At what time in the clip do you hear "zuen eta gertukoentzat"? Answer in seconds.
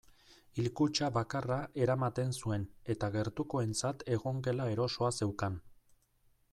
2.39-4.05